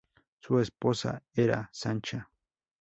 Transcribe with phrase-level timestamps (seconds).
[0.39, 2.27] Su esposa era Sancha.